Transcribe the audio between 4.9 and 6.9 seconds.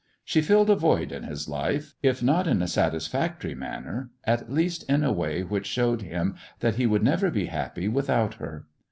a way which showed him that he